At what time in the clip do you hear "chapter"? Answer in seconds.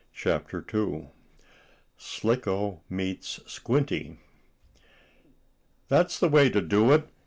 0.15-0.65